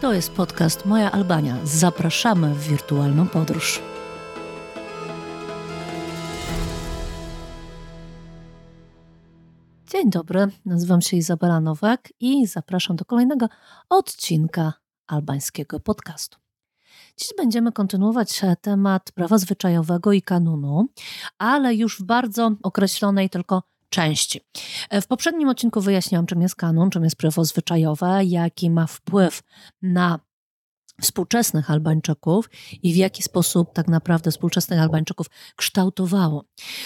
[0.00, 1.56] To jest podcast Moja Albania.
[1.64, 3.82] Zapraszamy w wirtualną podróż.
[9.90, 13.46] Dzień dobry, nazywam się Izabela Nowak i zapraszam do kolejnego
[13.88, 14.72] odcinka
[15.06, 16.38] albańskiego podcastu.
[17.16, 20.88] Dziś będziemy kontynuować temat prawa zwyczajowego i kanunu,
[21.38, 24.40] ale już w bardzo określonej tylko części.
[25.02, 29.42] W poprzednim odcinku wyjaśniłam, czym jest kanun, czym jest prawo zwyczajowe, jaki ma wpływ
[29.82, 30.20] na
[31.00, 32.50] współczesnych Albańczyków
[32.82, 35.26] i w jaki sposób tak naprawdę współczesnych Albańczyków
[35.56, 36.44] kształtowało.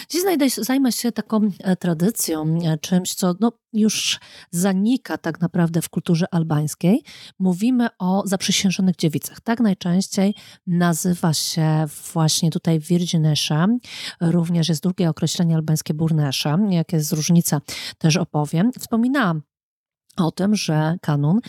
[0.09, 0.23] Dziś
[0.59, 6.27] zajmę się taką e, tradycją, e, czymś, co no, już zanika tak naprawdę w kulturze
[6.35, 7.02] albańskiej.
[7.38, 9.41] Mówimy o zaprzysiężonych dziewicach.
[9.41, 10.35] Tak najczęściej
[10.66, 13.66] nazywa się właśnie tutaj Virginesza.
[14.21, 16.59] Również jest drugie określenie albańskie Burnesza.
[16.71, 17.60] Jakie jest różnica,
[17.99, 18.71] też opowiem.
[18.79, 19.43] Wspominałam
[20.16, 21.41] o tym, że kanun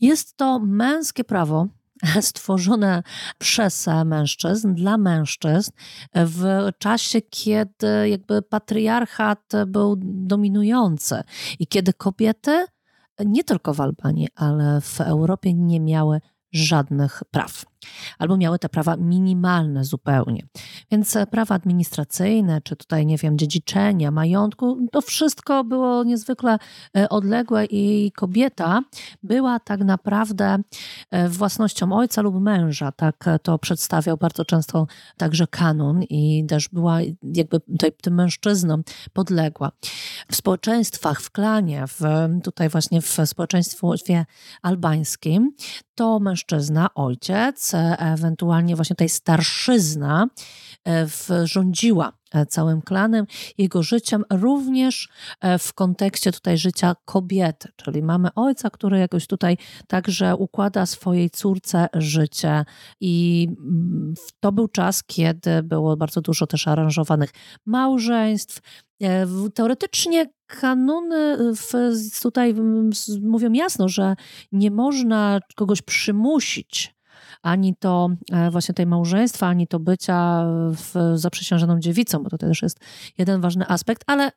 [0.00, 1.68] jest to męskie prawo
[2.20, 3.02] stworzone
[3.38, 5.70] przez mężczyzn, dla mężczyzn,
[6.14, 11.22] w czasie, kiedy jakby patriarchat był dominujący
[11.58, 12.66] i kiedy kobiety
[13.24, 16.20] nie tylko w Albanii, ale w Europie nie miały
[16.52, 17.64] żadnych praw
[18.18, 20.42] albo miały te prawa minimalne zupełnie.
[20.90, 26.58] Więc e, prawa administracyjne, czy tutaj, nie wiem, dziedziczenia, majątku, to wszystko było niezwykle
[26.96, 28.82] e, odległe i kobieta
[29.22, 30.58] była tak naprawdę
[31.10, 32.92] e, własnością ojca lub męża.
[32.92, 37.60] Tak to przedstawiał bardzo często także kanun i też była jakby
[38.02, 39.72] tym mężczyznom podległa.
[40.30, 42.00] W społeczeństwach, w klanie, w,
[42.44, 44.26] tutaj właśnie w społeczeństwie
[44.62, 45.52] albańskim,
[45.94, 50.26] to mężczyzna, ojciec, ewentualnie właśnie tutaj starszyzna
[50.88, 51.06] e,
[51.44, 53.26] rządziła e, całym klanem,
[53.58, 55.08] jego życiem, również
[55.40, 61.30] e, w kontekście tutaj życia kobiety, czyli mamy ojca, który jakoś tutaj także układa swojej
[61.30, 62.64] córce życie
[63.00, 67.30] i mm, to był czas, kiedy było bardzo dużo też aranżowanych
[67.66, 68.60] małżeństw,
[69.54, 71.36] Teoretycznie kanuny
[72.22, 72.54] tutaj
[73.22, 74.16] mówią jasno, że
[74.52, 76.94] nie można kogoś przymusić
[77.42, 82.62] ani to e, właśnie tej małżeństwa, ani to bycia w, zaprzysiężoną dziewicą, bo to też
[82.62, 82.80] jest
[83.18, 84.32] jeden ważny aspekt, ale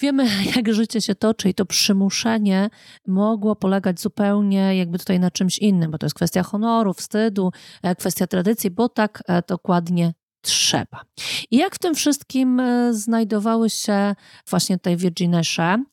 [0.00, 2.70] wiemy, jak życie się toczy i to przymuszenie
[3.06, 7.50] mogło polegać zupełnie jakby tutaj na czymś innym, bo to jest kwestia honoru, wstydu,
[7.82, 11.04] e, kwestia tradycji, bo tak e, dokładnie trzeba.
[11.50, 14.14] I jak w tym wszystkim znajdowały się
[14.50, 15.84] właśnie tutaj Virginesze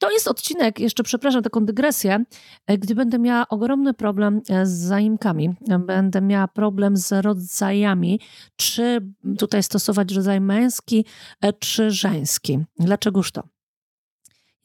[0.00, 2.24] to jest odcinek, jeszcze przepraszam taką dygresję,
[2.66, 8.20] e, gdy będę miała ogromny problem e, z zaimkami, będę miała problem z rodzajami,
[8.56, 11.04] czy tutaj stosować rodzaj męski,
[11.40, 12.58] e, czy żeński.
[12.78, 13.42] Dlaczegoż to?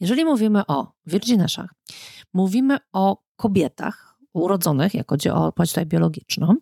[0.00, 1.70] Jeżeli mówimy o wirgineszach,
[2.34, 6.54] mówimy o kobietach urodzonych, jak chodzi o płeć tutaj biologiczną,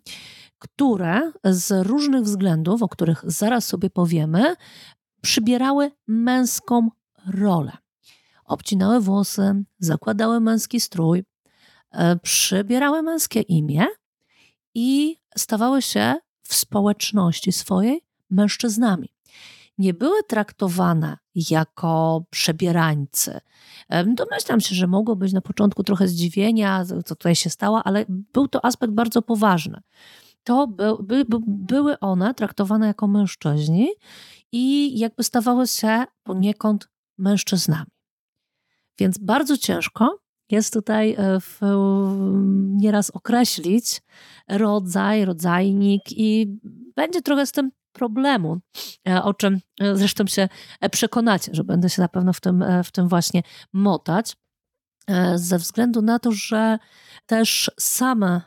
[0.59, 4.55] które z różnych względów, o których zaraz sobie powiemy,
[5.23, 6.89] przybierały męską
[7.27, 7.84] rolę
[8.45, 11.25] obcinały włosy, zakładały męski strój,
[11.91, 13.87] e, przybierały męskie imię
[14.75, 19.09] i stawały się w społeczności swojej mężczyznami.
[19.79, 21.19] Nie były traktowane
[21.51, 23.41] jako przebierańcy.
[23.89, 28.05] E, domyślam się, że mogło być na początku trochę zdziwienia, co tutaj się stało, ale
[28.09, 29.81] był to aspekt bardzo poważny.
[30.45, 33.89] To by, by, były one traktowane jako mężczyźni
[34.53, 36.89] i jakby stawały się poniekąd
[37.19, 37.94] mężczyznami.
[38.99, 41.61] Więc bardzo ciężko jest tutaj e, w,
[42.71, 44.03] nieraz określić
[44.49, 46.59] rodzaj, rodzajnik i
[46.97, 48.59] będzie trochę z tym problemu,
[49.09, 50.49] e, o czym e, zresztą się
[50.91, 54.37] przekonacie, że będę się na pewno w tym, w tym właśnie motać.
[55.35, 56.79] Ze względu na to, że
[57.27, 58.41] też same,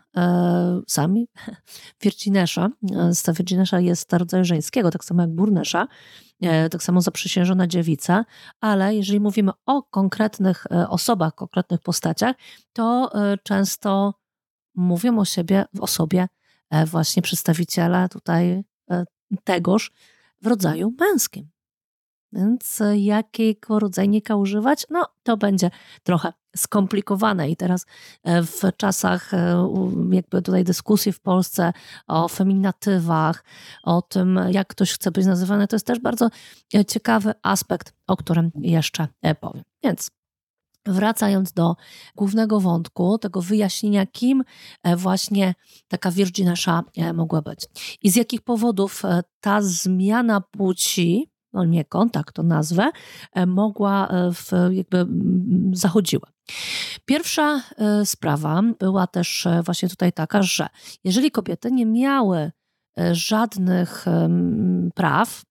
[0.88, 1.28] sami
[2.04, 2.70] Virginesza,
[3.10, 5.88] z Virginesza jest rodzaju żeńskiego, tak samo jak Burnesza,
[6.72, 8.26] tak samo zaprzysiężona dziewica,
[8.62, 12.36] ale jeżeli mówimy o konkretnych e, osobach, konkretnych postaciach,
[12.74, 14.14] to e, często
[14.76, 16.28] mówią o siebie, o sobie
[16.86, 18.64] właśnie przedstawiciele tutaj
[19.44, 19.92] tegoż
[20.42, 21.50] w rodzaju męskim.
[22.38, 24.86] Więc jakiego rodzajnika używać?
[24.90, 25.72] No, to będzie
[26.04, 27.50] trochę skomplikowane.
[27.50, 27.86] I teraz
[28.24, 29.70] e, w czasach e,
[30.12, 31.74] jakby tutaj dyskusji w Polsce
[32.08, 33.44] o feminatywach,
[33.84, 36.30] o tym, jak ktoś chce być nazywany, to jest też bardzo
[36.76, 39.08] e, ciekawy aspekt, o którym jeszcze
[39.40, 39.64] powiem.
[39.84, 40.12] Więc
[40.90, 41.76] Wracając do
[42.16, 44.44] głównego wątku, tego wyjaśnienia, kim
[44.98, 45.56] właśnie
[45.88, 47.60] taka Virginasza mogła być
[48.02, 49.04] i z jakich powodów
[49.42, 52.92] ta zmiana płci nie kontakt to nazwę,
[53.46, 55.06] mogła w, jakby
[55.74, 56.32] zachodziła.
[57.06, 60.68] Pierwsza e, sprawa była też e, właśnie tutaj taka, że
[61.04, 62.52] jeżeli kobiety nie miały
[63.00, 64.06] e, żadnych
[64.96, 65.44] praw,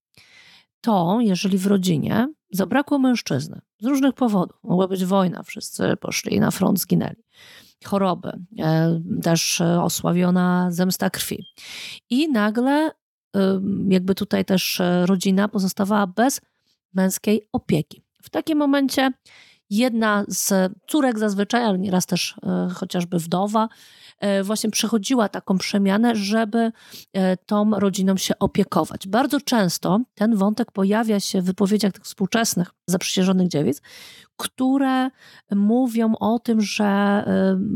[0.80, 6.50] to jeżeli w rodzinie zabrakło mężczyzny z różnych powodów, mogła być wojna, wszyscy poszli na
[6.50, 7.24] front, zginęli,
[7.84, 8.32] choroby,
[9.22, 11.46] też osławiona zemsta krwi.
[12.10, 12.90] I nagle
[13.88, 16.40] jakby tutaj też rodzina pozostawała bez
[16.94, 18.02] męskiej opieki.
[18.22, 19.10] W takim momencie
[19.70, 23.68] jedna z córek zazwyczaj, ale nieraz też e, chociażby wdowa,
[24.20, 26.72] e, właśnie przechodziła taką przemianę, żeby
[27.12, 29.08] e, tą rodziną się opiekować.
[29.08, 33.82] Bardzo często ten wątek pojawia się w wypowiedziach tych współczesnych zaprzysiężonych dziewic,
[34.36, 35.10] które
[35.50, 37.24] mówią o tym, że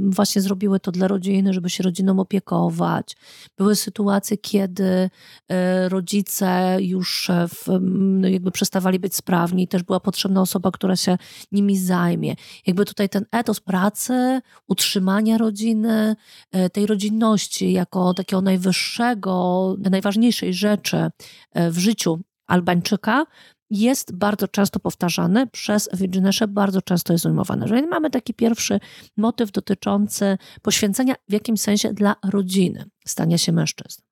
[0.08, 3.16] właśnie zrobiły to dla rodziny, żeby się rodziną opiekować.
[3.58, 5.10] Były sytuacje, kiedy
[5.48, 10.96] e, rodzice już e, w, no jakby przestawali być sprawni, też była potrzebna osoba, która
[10.96, 11.18] się
[11.52, 12.34] nimi zajmie.
[12.66, 16.16] Jakby tutaj ten etos pracy, utrzymania rodziny,
[16.52, 21.10] e, tej rodzinności jako takiego najwyższego, najważniejszej rzeczy
[21.54, 23.26] w życiu Albańczyka
[23.70, 27.68] jest bardzo często powtarzany przez Virginesze, bardzo często jest ujmowane.
[27.68, 28.80] Że mamy taki pierwszy
[29.16, 34.02] motyw dotyczący poświęcenia w jakimś sensie dla rodziny, stania się mężczyzn.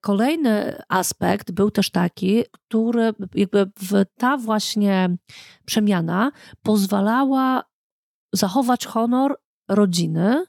[0.00, 3.70] Kolejny aspekt był też taki, który jakby
[4.18, 5.16] ta właśnie
[5.66, 6.32] przemiana
[6.62, 7.64] pozwalała
[8.32, 9.36] zachować honor
[9.68, 10.44] rodziny,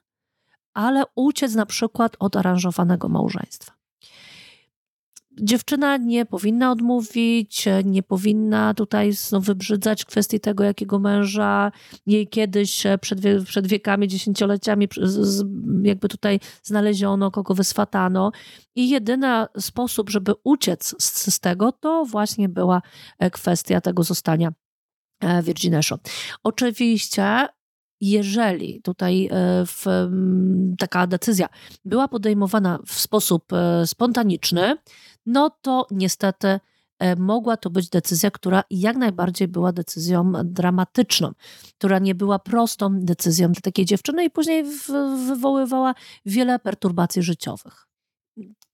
[0.74, 3.83] ale uciec na przykład od aranżowanego małżeństwa
[5.42, 11.72] dziewczyna nie powinna odmówić, nie powinna tutaj znów wybrzydzać kwestii tego, jakiego męża
[12.06, 14.88] jej kiedyś przed, przed wiekami, dziesięcioleciami
[15.84, 18.32] jakby tutaj znaleziono, kogo wyswatano.
[18.76, 22.82] I jedyny sposób, żeby uciec z, z tego, to właśnie była
[23.20, 24.52] e, kwestia tego zostania
[25.20, 25.98] e, Virgineszą.
[26.44, 27.48] Oczywiście
[28.02, 29.30] jeżeli tutaj e,
[29.66, 29.86] w,
[30.78, 31.50] taka decyzja
[31.86, 33.52] była podejmowana w sposób
[33.86, 34.78] spontaniczny,
[35.26, 36.60] no to niestety
[37.00, 41.32] e, mogła to być decyzja, która jak najbardziej była decyzją dramatyczną,
[41.78, 44.64] która nie była prostą decyzją dla takiej dziewczyny i później
[45.28, 47.88] wywoływała wiele perturbacji życiowych.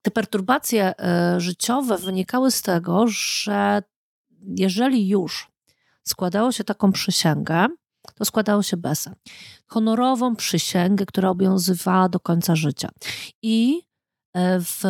[0.02, 3.82] Te perturbacje e, życiowe wynikały z tego, że
[4.56, 5.50] jeżeli już
[6.04, 7.66] składało się taką przysięgę,
[8.14, 9.14] to składało się BESE.
[9.66, 12.90] Honorową przysięgę, która obowiązywała do końca życia.
[13.42, 13.82] I
[14.34, 14.82] E, w,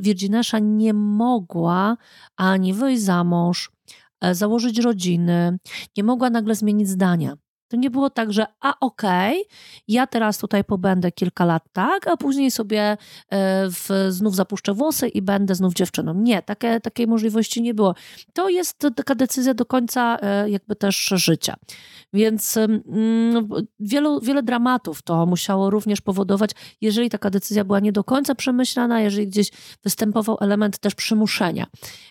[0.00, 1.96] Virginesza nie mogła
[2.36, 3.70] ani wyjść za mąż,
[4.20, 5.58] e, założyć rodziny,
[5.96, 7.36] nie mogła nagle zmienić zdania.
[7.74, 9.54] To nie było tak, że a okej, okay,
[9.88, 12.96] ja teraz tutaj pobędę kilka lat tak, a później sobie e,
[13.70, 16.14] w, znów zapuszczę włosy i będę znów dziewczyną.
[16.14, 17.94] Nie, takie, takiej możliwości nie było.
[18.32, 21.54] To jest taka decyzja do końca e, jakby też życia.
[22.12, 23.48] Więc mm,
[23.80, 26.50] wielu, wiele dramatów to musiało również powodować,
[26.80, 29.50] jeżeli taka decyzja była nie do końca przemyślana, jeżeli gdzieś
[29.84, 31.66] występował element też przymuszenia.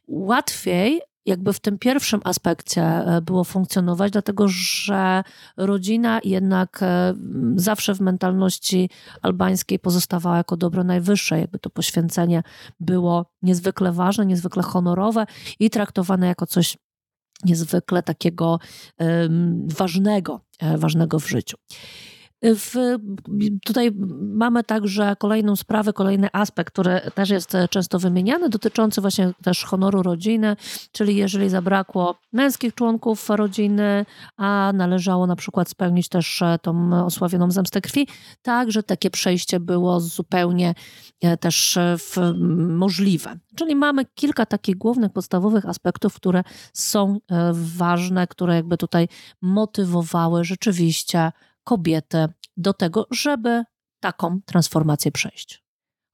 [0.07, 5.23] Łatwiej jakby w tym pierwszym aspekcie e, było funkcjonować, dlatego że
[5.57, 7.13] rodzina jednak e,
[7.55, 8.89] zawsze w mentalności
[9.21, 12.43] albańskiej pozostawała jako dobro najwyższe, jakby to poświęcenie
[12.79, 15.25] było niezwykle ważne, niezwykle honorowe
[15.59, 16.77] i traktowane jako coś
[17.45, 18.59] niezwykle takiego
[19.65, 21.57] ważnego, e, ważnego w życiu.
[22.44, 22.98] W,
[23.66, 29.64] tutaj mamy także kolejną sprawę, kolejny aspekt, który też jest często wymieniany, dotyczący właśnie też
[29.64, 30.56] honoru rodziny,
[30.92, 34.06] czyli jeżeli zabrakło męskich członków rodziny,
[34.38, 38.07] a należało na przykład spełnić też tą osławioną zemstę krwi,
[38.42, 40.73] także takie przejście było zupełnie
[41.21, 41.80] e, też
[42.68, 43.40] możliwe.
[43.56, 49.07] Czyli mamy kilka takich głównych, podstawowych aspektów, które są e, ważne, które jakby tutaj
[49.42, 51.31] motywowały rzeczywiście
[51.63, 52.27] kobiety
[52.57, 53.63] do tego, żeby
[53.99, 55.63] taką transformację przejść.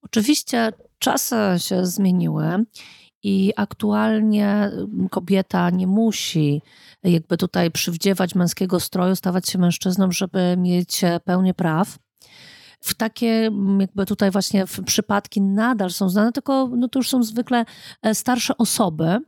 [0.01, 2.65] Oczywiście czasy się zmieniły
[3.23, 4.71] i aktualnie
[5.11, 6.61] kobieta nie musi
[7.03, 11.97] jakby tutaj przywdziewać męskiego stroju, stawać się mężczyzną, żeby mieć pełnię praw
[12.81, 17.65] w takie jakby tutaj właśnie przypadki nadal są znane, tylko no to już są zwykle
[18.01, 19.19] e, starsze osoby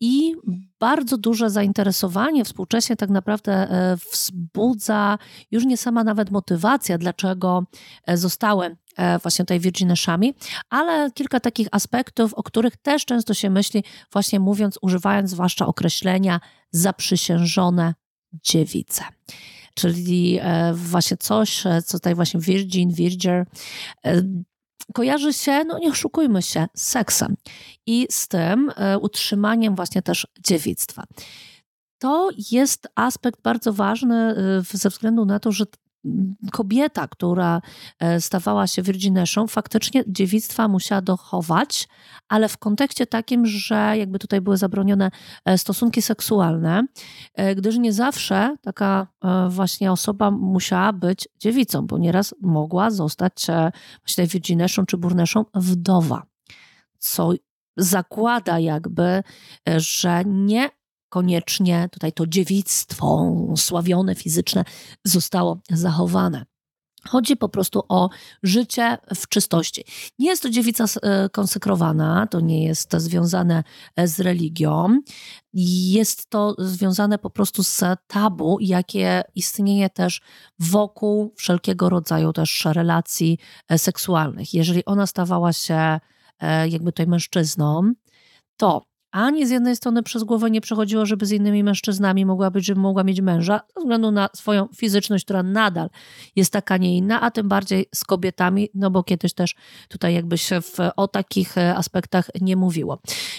[0.00, 0.34] i
[0.80, 5.18] bardzo duże zainteresowanie współcześnie tak naprawdę e, wzbudza
[5.50, 7.64] już nie sama nawet motywacja, dlaczego
[8.06, 8.76] e, zostały
[9.22, 10.34] właśnie tutaj Virgineszami,
[10.70, 16.40] ale kilka takich aspektów, o których też często się myśli, właśnie mówiąc, używając zwłaszcza określenia
[16.70, 17.94] zaprzysiężone
[18.32, 19.04] dziewice
[19.74, 23.46] czyli e, właśnie coś, e, co tutaj właśnie Virgin, Virger,
[24.06, 24.22] e,
[24.94, 27.36] kojarzy się, no nie oszukujmy się, seksem
[27.86, 31.04] i z tym utrzymaniem właśnie też dziewictwa.
[31.98, 34.34] to jest aspekt bardzo ważny
[34.72, 35.64] ze względu na to, że
[36.52, 37.60] kobieta, która
[37.98, 41.88] e, stawała się Virgineszą, faktycznie dziewictwa musiała dochować,
[42.28, 45.10] ale w kontekście takim, że jakby tutaj były zabronione
[45.44, 46.86] e, stosunki seksualne,
[47.34, 49.06] e, gdyż nie zawsze taka
[49.48, 53.46] właśnie osoba musiała być dziewicą, bo nieraz mogła zostać
[54.06, 56.22] właśnie Virgineszą czy Burneszą wdowa,
[56.98, 57.32] co
[57.76, 59.22] zakłada jakby,
[59.76, 60.70] że nie
[61.10, 64.64] koniecznie tutaj to dziewictwo sławione, fizyczne
[65.04, 66.44] zostało zachowane.
[67.08, 68.10] Chodzi po prostu o
[68.42, 69.84] życie w czystości.
[70.18, 73.64] Nie jest to dziewica e, konsekrowana, to nie jest związane
[73.96, 75.00] e, z religią.
[75.52, 80.20] Jest to związane po prostu z tabu, jakie istnieje też
[80.58, 83.38] wokół wszelkiego rodzaju też relacji
[83.68, 84.54] e, seksualnych.
[84.54, 86.00] Jeżeli ona stawała się
[86.70, 87.92] jakby tutaj mężczyzną,
[88.56, 92.66] to ani z jednej strony przez głowę nie przechodziło, żeby z innymi mężczyznami mogła być,
[92.66, 95.90] żeby mogła mieć męża, ze względu na swoją fizyczność, która nadal
[96.36, 99.54] jest taka, nie inna, a tym bardziej z kobietami, no bo kiedyś też
[99.88, 102.98] tutaj jakby się w, o takich e, aspektach nie mówiło.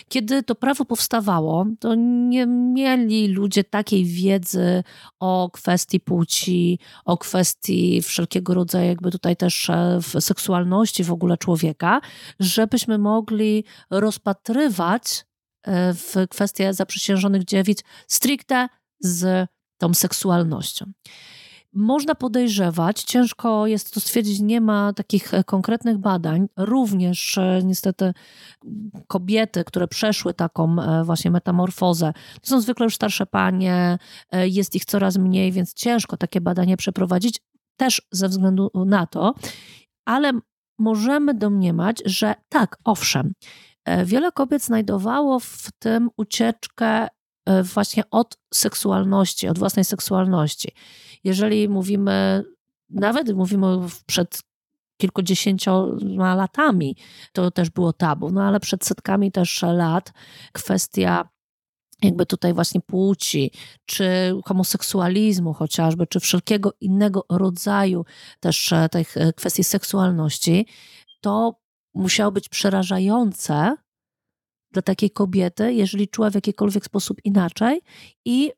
[0.10, 4.84] Kiedy to prawo powstawało, to nie mieli ludzie takiej wiedzy
[5.20, 12.02] o kwestii płci, o kwestii wszelkiego rodzaju jakby tutaj też e, seksualności w ogóle człowieka,
[12.40, 15.26] żebyśmy mogli rozpatrywać
[15.68, 18.68] w kwestię zaprzysiężonych dziewic stricte
[19.00, 20.92] z tą seksualnością.
[21.74, 26.48] Można podejrzewać, ciężko jest to stwierdzić, nie ma takich e, konkretnych badań.
[26.58, 28.14] Również e, niestety
[29.08, 33.98] kobiety, które przeszły taką właśnie metamorfozę, to są zwykle już starsze panie,
[34.32, 37.42] jest ich coraz mniej, więc ciężko takie badanie przeprowadzić,
[37.78, 39.34] też ze względu na to,
[40.06, 40.32] ale
[40.80, 43.71] możemy domniemać, że tak, owszem, E,
[44.06, 47.08] wiele kobiet znajdowało w tym ucieczkę
[47.46, 50.72] e, właśnie od seksualności, od własnej seksualności.
[51.24, 52.44] Jeżeli mówimy,
[52.90, 53.68] nawet mówimy
[54.06, 54.42] przed
[54.98, 56.98] kilkudziesięcioma latami,
[57.34, 60.14] to też było tabu, no ale przed setkami też lat
[60.52, 61.30] kwestia
[62.02, 63.52] jakby tutaj właśnie płci,
[63.86, 68.06] czy homoseksualizmu chociażby, czy wszelkiego innego rodzaju
[68.40, 70.68] też e, tych kwestii seksualności,
[71.22, 71.61] to
[71.94, 73.76] musiało być przerażające
[74.72, 77.82] dla takiej kobiety, jeżeli czuła w jakikolwiek sposób inaczej
[78.26, 78.52] i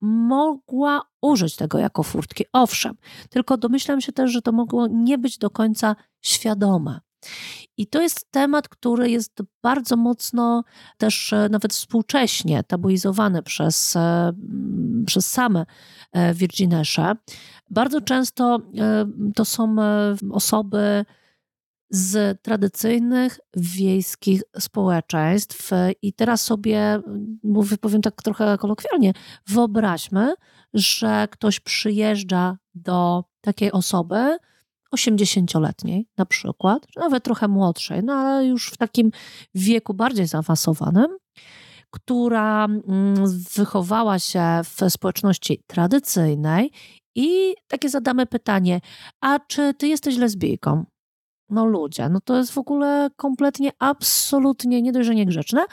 [0.00, 2.44] mogła użyć tego jako furtki.
[2.52, 2.96] Owszem,
[3.30, 7.00] tylko domyślam się też, że to mogło nie być do końca świadome.
[7.76, 10.64] I to jest temat, który jest bardzo mocno
[10.98, 14.32] też e, nawet współcześnie tabuizowany przez, e,
[15.06, 15.66] przez same
[16.12, 17.16] e, Virginesze.
[17.70, 18.58] Bardzo często
[19.34, 19.76] to są
[20.32, 21.04] osoby,
[21.90, 25.70] z tradycyjnych wiejskich społeczeństw.
[26.02, 27.00] I teraz sobie,
[27.42, 29.12] mówię, powiem tak trochę kolokwialnie,
[29.48, 30.34] wyobraźmy,
[30.74, 34.36] że ktoś przyjeżdża do takiej osoby,
[34.94, 39.10] 80-letniej na przykład, nawet trochę młodszej, no ale już w takim
[39.54, 41.16] wieku bardziej zaawansowanym,
[41.90, 43.14] która mm,
[43.56, 46.70] wychowała się w społeczności tradycyjnej
[47.14, 48.80] i takie zadamy pytanie,
[49.20, 50.84] a czy ty jesteś lesbijką?
[51.50, 55.64] No ludzie, no to jest w ogóle kompletnie, absolutnie nie dość, że niegrzeczne,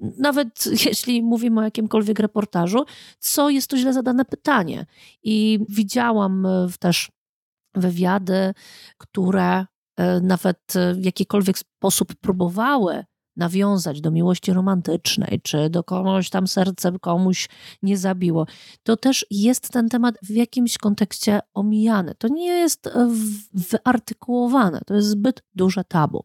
[0.00, 2.84] nawet jeśli mówimy o jakimkolwiek reportażu,
[3.18, 4.86] co jest to źle zadane pytanie.
[5.22, 7.10] I widziałam e, też
[7.74, 8.54] wywiady,
[8.98, 9.66] które
[9.96, 13.04] e, nawet w jakikolwiek sposób próbowały
[13.36, 17.48] nawiązać do miłości romantycznej, czy do kogoś tam serce komuś
[17.82, 18.46] nie zabiło,
[18.82, 22.14] to też jest ten temat w jakimś kontekście omijany.
[22.18, 22.90] To nie jest
[23.52, 26.24] wyartykułowane, to jest zbyt duże tabu.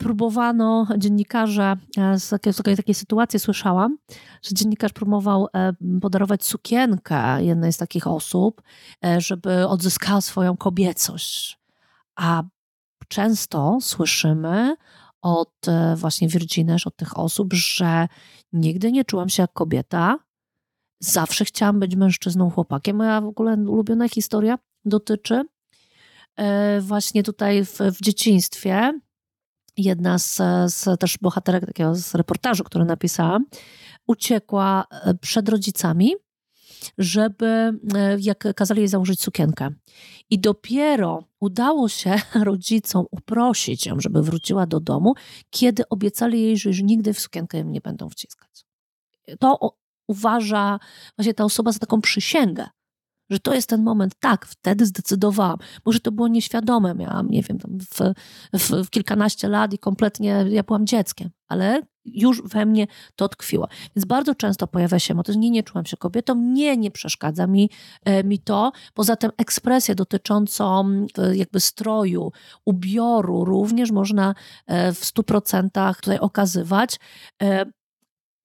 [0.00, 3.98] Próbowano, dziennikarze, e, z takiej, z takiej sytuacji słyszałam,
[4.42, 8.62] że dziennikarz próbował e, podarować sukienkę jednej z takich osób,
[9.04, 11.58] e, żeby odzyskała swoją kobiecość.
[12.16, 12.42] A
[13.08, 14.76] często słyszymy
[15.22, 18.08] od e, właśnie Virginesz, od tych osób, że
[18.52, 20.18] nigdy nie czułam się jak kobieta,
[21.00, 22.96] zawsze chciałam być mężczyzną, chłopakiem.
[22.96, 25.44] Moja w ogóle ulubiona historia dotyczy
[26.36, 29.00] e, właśnie tutaj w, w dzieciństwie.
[29.76, 30.36] Jedna z,
[30.66, 33.46] z, też bohaterek takiego z reportażu, który napisałam,
[34.06, 36.12] uciekła e, przed rodzicami
[36.98, 39.70] żeby, e, jak kazali jej założyć sukienkę.
[40.30, 45.14] I dopiero udało się rodzicom uprosić ją, żeby wróciła do domu,
[45.50, 48.66] kiedy obiecali jej, że już nigdy w sukienkę nie będą wciskać.
[49.38, 49.76] To
[50.08, 50.78] uważa
[51.16, 52.66] właśnie ta osoba za taką przysięgę,
[53.30, 55.58] że to jest ten moment, tak, wtedy zdecydowałam.
[55.84, 58.14] Może to było nieświadome, miałam, nie wiem, w,
[58.58, 63.68] w, w kilkanaście lat i kompletnie ja byłam dzieckiem, ale już we mnie to tkwiło.
[63.96, 67.70] Więc bardzo często pojawia się motyw, nie, nie czułam się kobietą, nie, nie przeszkadza mi,
[68.04, 68.72] e, mi to.
[68.94, 72.32] Poza tym ekspresję dotyczącą e, jakby stroju,
[72.64, 74.34] ubioru również można
[74.66, 76.96] e, w stu procentach tutaj okazywać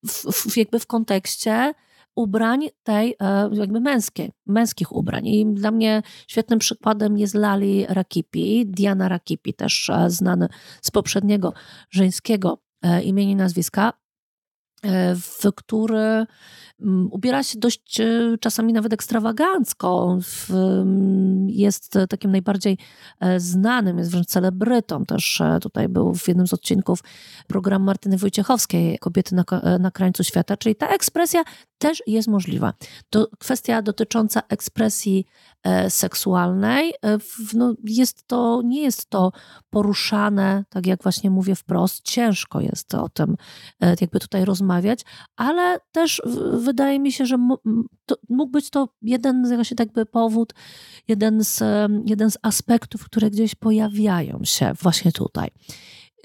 [0.07, 1.73] w, w, jakby w kontekście
[2.15, 3.15] ubrań tej
[3.51, 5.27] jakby męskiej, męskich ubrań.
[5.27, 10.47] I dla mnie świetnym przykładem jest Lali Rakipi, Diana Rakipi, też znany
[10.81, 11.53] z poprzedniego
[11.89, 12.64] żeńskiego
[13.03, 13.93] imienia i nazwiska,
[14.83, 16.25] e, w który
[16.81, 20.17] mm, ubiera się dość e, czasami nawet ekstrawagancko.
[21.47, 22.77] Jest takim najbardziej
[23.37, 25.05] znanym, jest wręcz celebrytą.
[25.05, 26.99] Też tutaj był w jednym z odcinków
[27.47, 29.43] program Martyny Wojciechowskiej, Kobiety na,
[29.79, 31.43] na krańcu świata, czyli ta ekspresja
[31.77, 32.73] też jest możliwa.
[33.09, 35.54] To kwestia dotycząca ekspresji E,
[35.89, 37.17] seksualnej, e,
[37.53, 39.31] no jest to, nie jest to
[39.69, 43.35] poruszane, tak jak właśnie mówię wprost, ciężko jest o tym
[43.81, 45.01] e, jakby tutaj rozmawiać,
[45.35, 46.21] ale też
[46.53, 47.37] wydaje mi się, że
[48.29, 50.53] mógł być to jeden właśnie jakby powód,
[51.07, 51.63] jeden z,
[52.05, 55.49] jeden z aspektów, które gdzieś pojawiają się właśnie tutaj.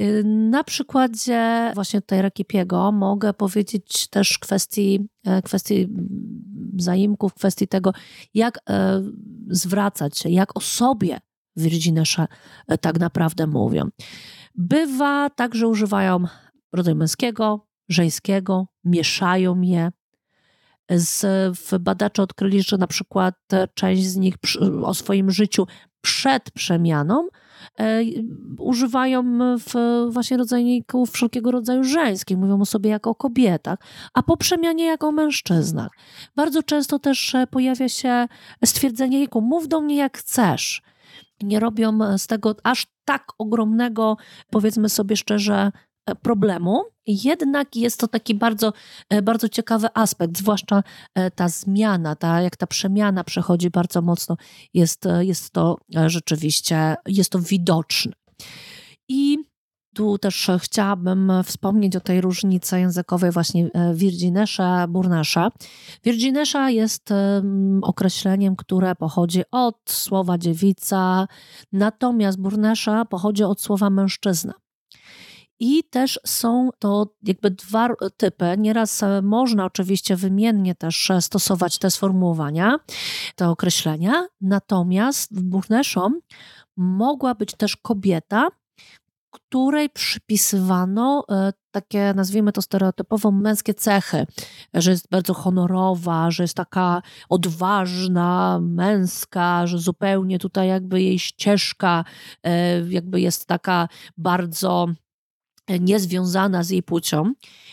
[0.00, 5.88] Y, na przykładzie właśnie tutaj Rakipiego mogę powiedzieć też kwestii, e, kwestii
[6.78, 7.92] zaimków, kwestii tego,
[8.34, 9.02] jak e,
[9.48, 11.20] zwracać się, jak o sobie
[11.56, 12.26] Virginesze
[12.68, 13.88] e, tak naprawdę mówią.
[14.54, 16.24] Bywa tak, że używają
[16.72, 19.90] rodzaju męskiego, żeńskiego, mieszają je.
[20.90, 21.26] Z,
[21.80, 23.34] badacze odkryli, że na przykład
[23.74, 25.66] część z nich przy, o swoim życiu
[26.00, 27.28] przed przemianą
[27.80, 28.00] E,
[28.58, 29.74] używają w
[30.10, 33.78] właśnie rodzajników wszelkiego rodzaju żeńskich, mówią o sobie jako o kobietach,
[34.14, 35.90] a po przemianie jako o mężczyznach.
[36.36, 38.28] Bardzo często też e, pojawia się
[38.64, 40.82] stwierdzenie, jego mów do mnie jak chcesz.
[41.42, 44.16] Nie robią z tego aż tak ogromnego,
[44.50, 45.72] powiedzmy sobie szczerze,
[46.14, 46.84] problemu.
[47.06, 48.72] Jednak jest to taki bardzo,
[49.10, 50.82] e, bardzo ciekawy aspekt, zwłaszcza
[51.14, 54.36] e, ta zmiana, ta, jak ta przemiana przechodzi bardzo mocno,
[54.74, 58.12] jest, jest to rzeczywiście, jest to widoczne.
[59.08, 59.38] I
[59.94, 65.50] tu też chciałabym wspomnieć o tej różnicy językowej właśnie Virginesza, Burnasza.
[66.04, 67.08] Virginesza jest
[67.82, 71.28] określeniem, które pochodzi od słowa dziewica,
[71.72, 74.54] natomiast Burnasza pochodzi od słowa mężczyzna.
[75.60, 78.54] I też są to jakby dwa typy.
[78.58, 82.78] Nieraz e, można oczywiście wymiennie też e, stosować te sformułowania,
[83.36, 86.20] te określenia, natomiast w Burneszom
[86.76, 88.48] mogła być też kobieta,
[89.30, 94.26] której przypisywano e, takie, nazwijmy to stereotypowo, męskie cechy,
[94.74, 102.04] że jest bardzo honorowa, że jest taka odważna, męska, że zupełnie tutaj jakby jej ścieżka
[102.88, 104.88] jakby jest taka bardzo
[105.78, 107.32] niezwiązana z jej płcią.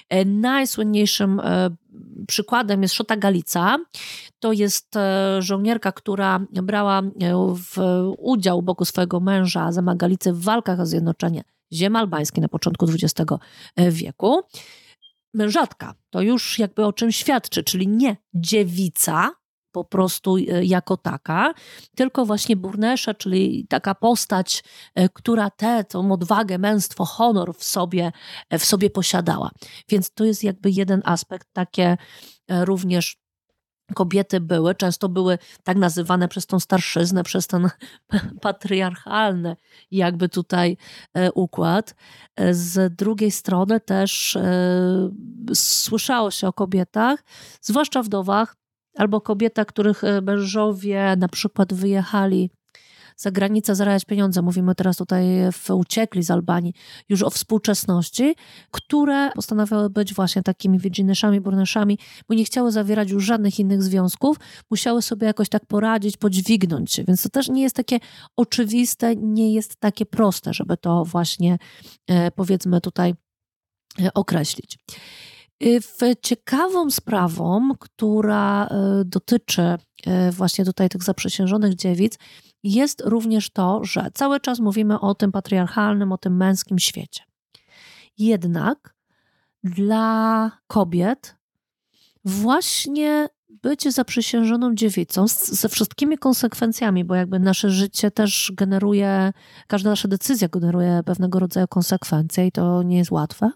[0.09, 1.69] E, najsłynniejszym e,
[2.27, 3.77] przykładem jest Szota Galica.
[4.39, 7.01] To jest e, żołnierka, która brała
[7.55, 7.77] w
[8.17, 13.31] udział boku swojego męża Zama Galicy w walkach o zjednoczenie ziem albańskiej na początku XX
[13.91, 14.41] wieku.
[15.33, 19.31] Mężatka to już jakby o czym świadczy, czyli nie dziewica,
[19.77, 21.53] po prostu e, jako taka,
[21.95, 24.63] tylko właśnie Burnesza, czyli taka postać,
[24.95, 28.11] e, która tę tą odwagę, męstwo, honor w sobie,
[28.51, 29.51] w sobie posiadała.
[29.89, 31.97] Więc to jest jakby jeden aspekt, takie
[32.49, 33.17] również
[33.93, 37.69] kobiety były, często były tak nazywane przez tą starszyznę, przez ten
[38.41, 39.55] patriarchalny
[39.91, 40.77] jakby tutaj
[41.33, 41.95] układ.
[42.51, 44.37] Z drugiej strony też
[45.53, 47.23] słyszało się o kobietach,
[47.61, 48.55] zwłaszcza wdowach,
[48.97, 52.49] albo kobieta, których e, mężowie na przykład wyjechali
[53.17, 54.41] za granicę zarabiać pieniądze.
[54.41, 56.73] Mówimy teraz tutaj, w, uciekli z Albanii,
[57.09, 58.35] już o współczesności,
[58.71, 64.37] które postanawiały być właśnie takimi wiedźinyszami, burnyszami, bo nie chciały zawierać już żadnych innych związków,
[64.71, 67.03] musiały sobie jakoś tak poradzić, podźwignąć się.
[67.03, 67.99] Więc to też nie jest takie
[68.35, 71.57] oczywiste, nie jest takie proste, żeby to właśnie
[72.07, 73.13] e, powiedzmy tutaj
[74.01, 74.77] e, określić.
[75.63, 78.67] Y, ciekawą sprawą, która
[79.01, 82.17] y, dotyczy y, właśnie tutaj tych zaprzysiężonych dziewic,
[82.63, 87.23] jest również to, że cały czas mówimy o tym patriarchalnym, o tym męskim świecie.
[88.17, 88.95] Jednak
[89.63, 91.35] dla kobiet
[92.25, 99.33] właśnie bycie zaprzysiężoną dziewicą ze wszystkimi konsekwencjami, bo jakby nasze życie też generuje,
[99.67, 103.51] każda nasza decyzja generuje pewnego rodzaju konsekwencje i to nie jest łatwe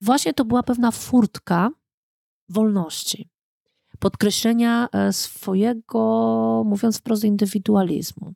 [0.00, 1.70] Właśnie to była pewna furtka
[2.48, 3.30] wolności,
[3.98, 8.34] podkreślenia e, swojego, mówiąc wprost, indywidualizmu.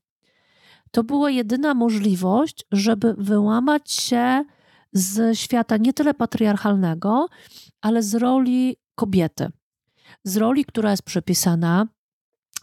[0.90, 4.44] To była jedyna możliwość, żeby wyłamać się
[4.92, 7.26] z świata nie tyle patriarchalnego,
[7.80, 9.48] ale z roli kobiety.
[10.24, 11.86] Z roli, która jest przypisana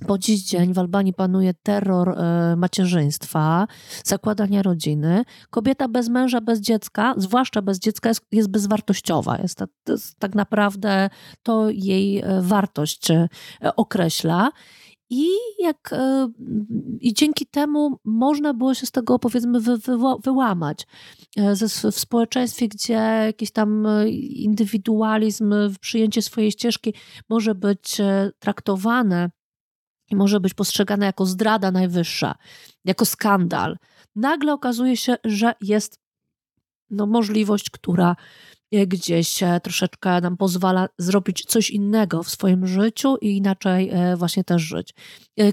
[0.06, 3.68] po dziś dzień w Albanii panuje terror e, macierzyństwa,
[4.04, 5.24] zakładania rodziny.
[5.50, 9.38] Kobieta bez męża, bez dziecka, zwłaszcza bez dziecka, jest, jest bezwartościowa.
[9.38, 11.10] Jest, jest tak naprawdę
[11.44, 13.28] to jej e, wartość e,
[13.76, 14.52] określa.
[15.10, 15.28] I,
[15.60, 15.96] jak,
[17.00, 20.88] I dzięki temu można było się z tego, powiedzmy, wy, wy, wyłamać.
[21.92, 22.94] w społeczeństwie, gdzie
[23.26, 23.88] jakiś tam
[24.30, 26.94] indywidualizm, przyjęcie swojej ścieżki
[27.30, 28.02] może być
[28.40, 29.30] traktowane
[30.10, 32.36] i może być postrzegana jako zdrada najwyższa,
[32.86, 33.78] jako skandal.
[34.16, 36.00] Nagle okazuje się, że jest
[36.90, 38.16] no, możliwość, która
[38.72, 44.18] e, gdzieś e, troszeczkę nam pozwala zrobić coś innego w swoim życiu i inaczej e,
[44.18, 44.94] właśnie też żyć.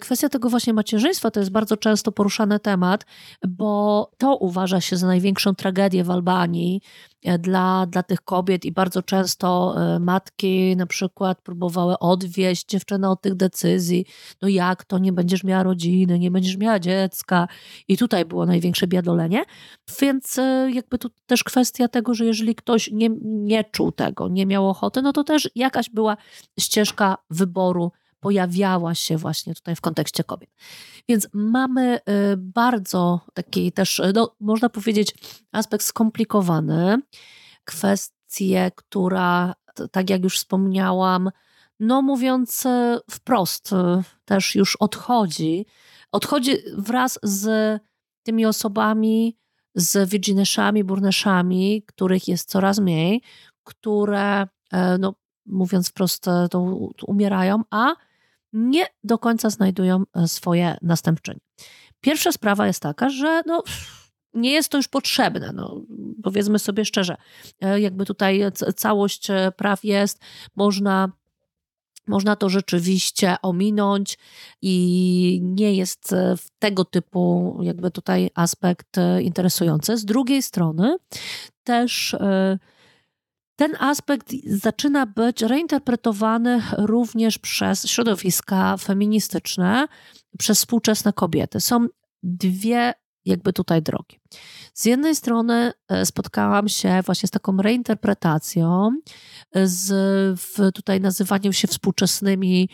[0.01, 3.07] Kwestia tego właśnie macierzyństwa to jest bardzo często poruszany temat,
[3.49, 6.81] bo to uważa się za największą tragedię w Albanii
[7.25, 13.11] E, dla, dla tych kobiet i bardzo często e, matki na przykład próbowały odwieść dziewczynę
[13.11, 14.07] od tych decyzji.
[14.43, 17.49] No jak to, nie będziesz miała rodziny, nie będziesz miała dziecka.
[17.89, 19.45] I tutaj było największe biadolenie.
[20.01, 24.47] Więc e, jakby tu też kwestia tego, że jeżeli ktoś nie, nie czuł tego, nie
[24.47, 26.17] miał ochoty, no to też jakaś była
[26.61, 27.93] ścieżka wyboru
[28.25, 30.51] pojawiała się właśnie tutaj w kontekście kobiet.
[31.09, 35.15] Więc mamy y, bardzo taki też, no, można powiedzieć,
[35.53, 36.99] aspekt skomplikowany,
[37.65, 39.55] kwestię, która,
[39.91, 41.31] tak jak już wspomniałam,
[41.81, 43.77] no mówiąc y, wprost, y,
[44.25, 45.67] też już odchodzi.
[46.13, 47.81] Odchodzi wraz z
[48.23, 49.39] tymi osobami,
[49.75, 53.23] z Virgineszami, Burneszami, których jest coraz mniej,
[53.65, 55.15] które, e, no,
[55.47, 56.61] mówiąc wprost, to
[57.07, 57.95] umierają, a
[58.55, 61.41] nie do końca znajdują e, swoje następczynie.
[62.01, 63.63] Pierwsza sprawa jest taka, że no,
[64.35, 65.53] nie jest to już potrzebne.
[65.55, 65.83] No,
[66.23, 67.17] powiedzmy sobie szczerze,
[67.61, 68.43] e, jakby tutaj
[68.77, 70.21] całość e, praw jest,
[70.57, 71.13] można
[72.07, 74.19] można to rzeczywiście ominąć
[74.63, 76.15] i nie jest
[76.59, 79.97] tego typu jakby tutaj aspekt interesujący.
[79.97, 80.97] Z drugiej strony
[81.63, 82.17] też
[83.57, 89.87] ten aspekt zaczyna być reinterpretowany również przez środowiska feministyczne,
[90.39, 91.61] przez współczesne kobiety.
[91.61, 91.87] Są
[92.23, 94.21] dwie jakby tutaj drogi.
[94.75, 98.91] Z jednej strony e, spotkałam się właśnie z taką reinterpretacją,
[99.53, 99.91] e, z
[100.41, 102.69] w, tutaj nazywaniem się współczesnymi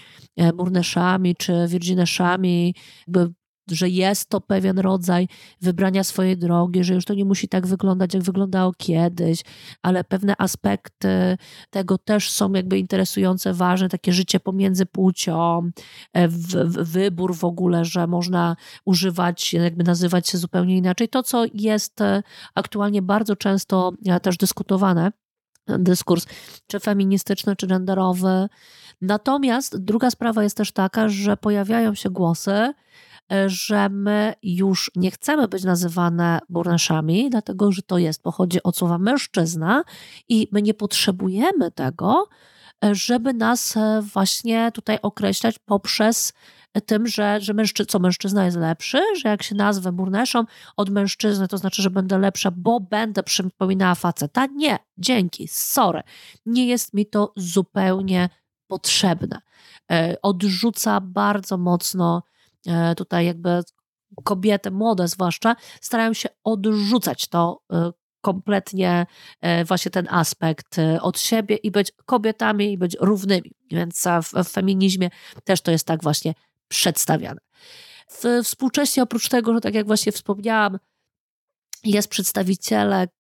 [0.57, 2.75] Murneszami e, czy Virgineszami,
[3.07, 3.33] jakby
[3.71, 5.29] że jest to pewien rodzaj
[5.61, 9.43] wybrania swojej drogi, że już to nie musi tak wyglądać, jak wyglądało kiedyś,
[9.83, 11.37] ale pewne aspekty
[11.71, 15.71] tego też są jakby interesujące, ważne, takie życie pomiędzy płcią,
[16.13, 21.09] e, w, w, wybór w ogóle, że można używać, jakby nazywać się zupełnie inaczej.
[21.09, 22.23] To, co jest e,
[22.55, 25.13] aktualnie bardzo często e, też dyskutowane,
[25.79, 26.27] dyskurs,
[26.67, 28.49] czy feministyczny, czy genderowy.
[29.01, 32.73] Natomiast druga sprawa jest też taka, że pojawiają się głosy,
[33.47, 38.99] że my już nie chcemy być nazywane burneszami, dlatego że to jest, pochodzi od słowa
[38.99, 39.85] mężczyzna
[40.29, 42.29] i my nie potrzebujemy tego,
[42.93, 46.33] żeby nas e, właśnie tutaj określać poprzez
[46.87, 50.45] tym, że, że mężczy, co mężczyzna jest lepszy, że jak się nazwę burneszą
[50.77, 54.47] od mężczyzny, to znaczy, że będę lepsza, bo będę przypominała faceta.
[54.47, 56.03] Nie, dzięki, sorry.
[56.47, 58.29] Nie jest mi to zupełnie
[58.67, 59.41] potrzebne.
[59.91, 62.23] E, odrzuca bardzo mocno
[62.97, 63.63] tutaj jakby
[64.25, 69.07] kobiety, młode zwłaszcza, starają się odrzucać to e, kompletnie
[69.41, 73.53] e, właśnie ten aspekt od siebie i być kobietami i być równymi.
[73.71, 75.11] Więc w, w feminizmie
[75.45, 76.35] też to jest tak właśnie
[76.69, 77.41] przedstawiane.
[78.09, 80.79] W, współcześnie oprócz tego, że tak jak właśnie wspomniałam,
[81.85, 83.11] jest przedstawicielek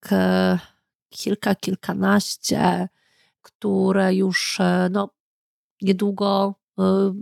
[1.10, 2.88] kilka, kilkanaście,
[3.42, 4.58] które już
[4.90, 5.10] no,
[5.82, 6.54] niedługo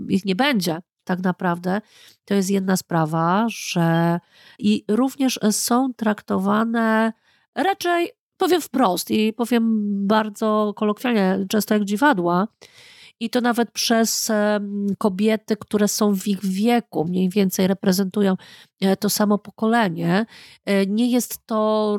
[0.09, 1.81] ich nie będzie tak naprawdę,
[2.25, 4.21] to jest jedna sprawa, że
[4.59, 7.13] i również są traktowane
[7.55, 9.65] raczej, powiem wprost i powiem
[10.07, 12.49] bardzo kolokwialnie, często jak dziwadła,
[13.21, 14.33] i to nawet przez
[14.99, 18.37] kobiety, które są w ich wieku, mniej więcej reprezentują
[18.81, 20.27] e, to samo pokolenie.
[20.65, 21.99] E, nie jest to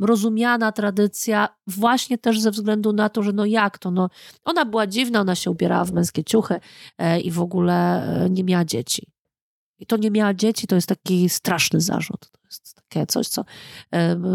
[0.00, 4.08] rozumiana tradycja właśnie też ze względu na to, że no jak to, no
[4.44, 6.60] ona była dziwna, ona się ubierała w męskie ciuchy
[6.98, 9.06] e, i w ogóle nie miała dzieci.
[9.78, 12.30] I to nie miała dzieci, to jest taki straszny zarzut.
[12.30, 13.44] To jest takie coś, co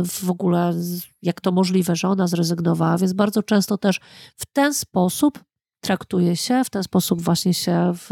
[0.06, 0.74] w ogóle,
[1.22, 4.00] jak to możliwe, że ona zrezygnowała, więc bardzo często też
[4.36, 5.40] w ten sposób
[5.86, 8.10] traktuje się, w ten sposób właśnie się w,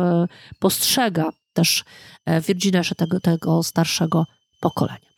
[0.59, 1.83] postrzega też
[2.25, 4.25] e, Virginesze tego, tego starszego
[4.62, 5.13] pokolenia.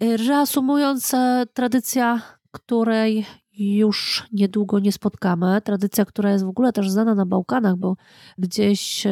[0.00, 1.12] Reasumując,
[1.54, 3.26] tradycja, której
[3.58, 7.96] już niedługo nie spotkamy, tradycja, która jest w ogóle też znana na Bałkanach, bo
[8.38, 9.06] gdzieś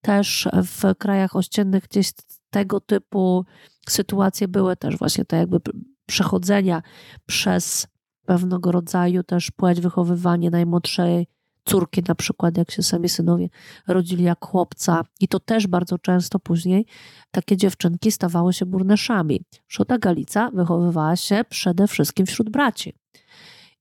[0.00, 2.10] też w krajach ościennych gdzieś
[2.50, 3.44] tego typu
[3.88, 5.58] sytuacje były też właśnie te jakby
[6.06, 6.82] przechodzenia
[7.26, 7.86] przez
[8.26, 11.26] pewnego rodzaju też płeć, wychowywanie najmłodszej
[11.64, 13.48] córki, na przykład, jak się sami synowie
[13.86, 15.04] rodzili jak chłopca.
[15.20, 16.86] I to też bardzo często później
[17.30, 19.40] takie dziewczynki stawały się burneszami.
[19.68, 22.94] Szuta Galica wychowywała się przede wszystkim wśród braci.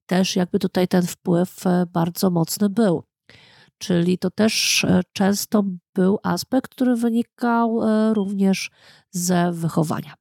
[0.06, 3.04] Też jakby tutaj ten wpływ e, bardzo mocny był.
[3.77, 5.63] Czyli to też e, często
[5.95, 8.71] był aspekt, który wynikał e, również
[9.12, 10.20] ze wychowania.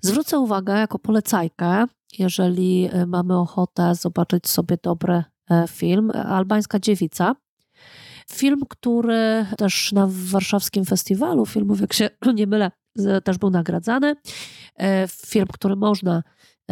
[0.00, 1.84] Zwrócę uwagę jako polecajkę,
[2.18, 5.24] jeżeli e, mamy ochotę zobaczyć sobie dobry
[5.68, 7.34] film, Albańska Dziewica.
[8.30, 12.70] Film, który też na warszawskim festiwalu filmów, jak się nie mylę,
[13.24, 14.14] też był nagradzany.
[15.08, 16.22] Film, który można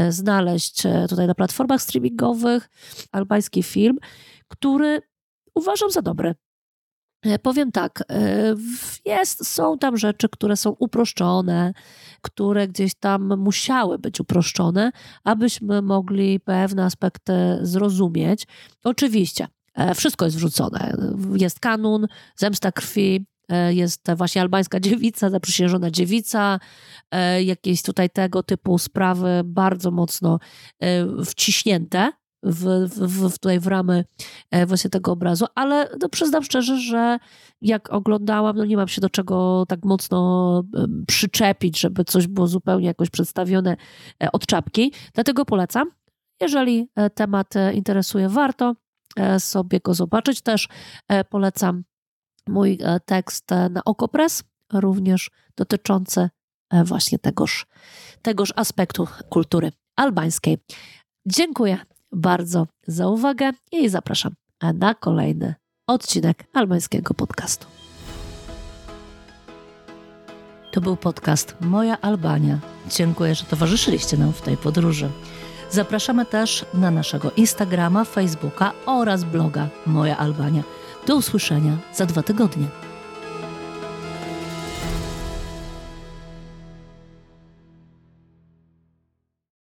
[0.08, 2.68] znaleźć tutaj na platformach streamingowych.
[3.12, 3.98] Albański film,
[4.48, 5.02] który
[5.54, 6.34] uważam za dobre.
[7.42, 8.54] Powiem tak, e,
[9.04, 11.72] jest, są tam rzeczy, które są uproszczone,
[12.22, 14.92] które gdzieś tam musiały być uproszczone,
[15.24, 18.46] abyśmy mogli pewne aspekty zrozumieć.
[18.84, 20.96] Oczywiście, e, wszystko jest wrzucone.
[21.36, 26.60] Jest kanun, zemsta krwi, e, jest właśnie albańska dziewica, zaprzysiężona dziewica,
[27.44, 30.38] jakieś tutaj tego typu sprawy bardzo mocno
[31.24, 32.12] wciśnięte
[32.42, 34.04] w, w, w, tutaj w ramy
[34.50, 37.18] e, właśnie tego obrazu, ale no, przyznam szczerze, że
[37.60, 40.62] jak oglądałam, no nie mam się do czego tak mocno
[41.06, 43.76] przyczepić, żeby coś było zupełnie jakoś przedstawione
[44.22, 45.90] e, od czapki, dlatego polecam.
[46.40, 48.74] Jeżeli e, temat interesuje, warto
[49.38, 50.42] sobie go zobaczyć.
[50.42, 50.68] Też
[51.30, 51.84] polecam
[52.48, 56.28] mój tekst na Okopres, również dotyczący
[56.84, 57.66] właśnie tegoż,
[58.22, 60.58] tegoż aspektu kultury albańskiej.
[61.26, 61.78] Dziękuję
[62.12, 64.32] bardzo za uwagę i zapraszam
[64.74, 65.54] na kolejny
[65.86, 67.66] odcinek albańskiego podcastu.
[70.72, 72.58] To był podcast Moja Albania.
[72.90, 75.10] Dziękuję, że towarzyszyliście nam w tej podróży.
[75.70, 80.62] Zapraszamy też na naszego Instagrama, Facebooka oraz bloga Moja Albania.
[81.06, 82.85] Do usłyszenia za dwa tygodnie.